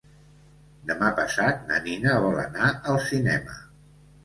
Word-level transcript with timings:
Demà 0.91 1.09
passat 1.19 1.61
na 1.69 1.79
Nina 1.85 2.17
vol 2.25 2.41
anar 2.47 2.73
al 2.95 3.01
cinema. 3.13 3.63